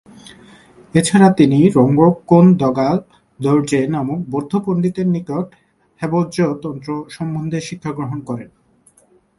[0.95, 5.55] এছাড়া তিনি র্ঙ্গোগ-কুন-দ্গা'-র্দো-র্জে নামক বৌদ্ধ পন্ডিতের নিকট
[6.01, 8.49] হেবজ্র তন্ত্র সম্বন্ধে শিক্ষাগ্রহণ করেন।